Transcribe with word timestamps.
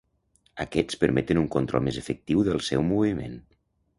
Aquests 0.63 0.97
permeten 1.03 1.41
un 1.41 1.51
control 1.57 1.85
més 1.87 2.01
efectiu 2.03 2.43
del 2.49 2.65
seu 2.69 2.87
moviment. 2.91 3.37